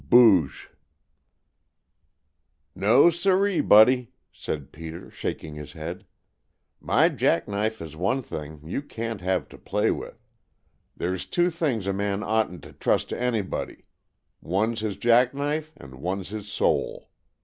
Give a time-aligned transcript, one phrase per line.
[0.09, 0.71] "BOOGE"
[2.73, 6.07] "NO, siree, Buddy!" said Peter, shaking his head,
[6.79, 10.19] "my jack knife is one thing you can't have to play with.
[10.97, 13.85] There's two things a man oughtn't to trust to anybody;
[14.41, 17.11] one's his jack knife and one's his soul.